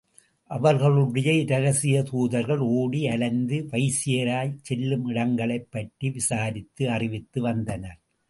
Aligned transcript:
அவர்களுடைய 0.47 1.33
இரகசிய 1.33 2.03
தூதர்கள் 2.03 2.57
ஓடி 2.57 3.07
அலைந்து 3.07 3.67
வைசிராய் 3.71 4.57
செல்லுமிடங்களைப் 4.69 5.67
பற்றி 5.69 6.09
விசாரித்து 6.09 6.89
அறிவித்து 6.89 7.41
வந்தனர். 7.41 7.99